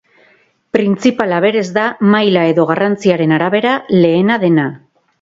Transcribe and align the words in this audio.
Printzipala 0.77 1.41
berez 1.45 1.65
da, 1.77 1.85
maila 2.15 2.49
edo 2.55 2.67
garrantziaren 2.73 3.39
arabera 3.39 3.79
lehena 4.03 4.45
dena. 4.47 4.71